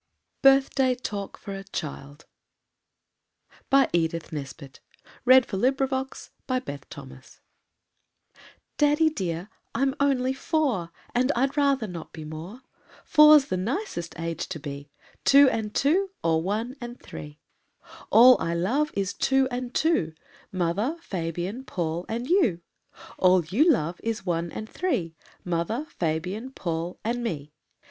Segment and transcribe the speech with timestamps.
[0.41, 2.25] BIRTHDAY TALK FOR A CHILD.
[3.71, 4.53] (IRIS.)
[8.79, 12.61] DADDY dear, I'm only four And I'd rather not be more:
[13.05, 14.89] Four's the nicest age to be
[15.23, 17.37] Two and two, or one and three.
[18.09, 20.15] All I love is two and two,
[20.51, 22.61] Mother, Fabian, Paul and you;
[23.19, 25.15] All you love is one and three,
[25.45, 27.53] Mother, Fabian, Paul and me.